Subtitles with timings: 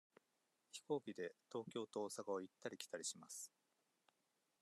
[0.71, 3.51] 飛行機で東京と大阪を行ったり来たりします。